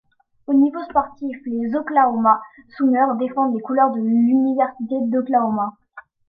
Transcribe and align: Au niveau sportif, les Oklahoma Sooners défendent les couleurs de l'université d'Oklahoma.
Au 0.47 0.53
niveau 0.55 0.81
sportif, 0.89 1.37
les 1.45 1.75
Oklahoma 1.75 2.41
Sooners 2.75 3.19
défendent 3.19 3.53
les 3.53 3.61
couleurs 3.61 3.91
de 3.91 3.99
l'université 3.99 4.95
d'Oklahoma. 4.99 5.75